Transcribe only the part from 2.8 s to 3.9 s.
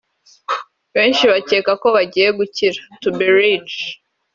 (to be rich)